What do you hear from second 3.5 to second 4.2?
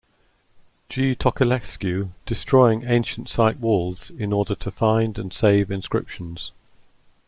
walls,